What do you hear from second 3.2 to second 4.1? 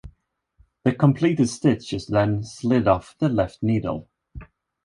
left needle.